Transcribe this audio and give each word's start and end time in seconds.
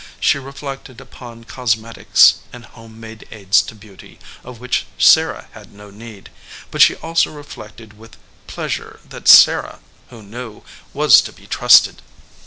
She 0.19 0.39
reflected 0.39 0.99
upon 0.99 1.43
cosmetics 1.43 2.37
and 2.51 2.65
home 2.65 2.99
made 2.99 3.27
aids 3.29 3.61
to 3.61 3.75
beauty, 3.75 4.17
of 4.43 4.59
which 4.59 4.87
Sarah 4.97 5.47
had 5.51 5.71
no 5.71 5.91
need, 5.91 6.31
but 6.71 6.81
she 6.81 6.95
also 6.95 7.29
reflected 7.31 7.99
with 7.99 8.17
pleasure 8.47 8.99
that 9.07 9.27
Sarah, 9.27 9.77
who 10.09 10.23
knew, 10.23 10.63
was 10.91 11.21
to 11.21 11.31
be 11.31 11.45
trusted. 11.45 12.01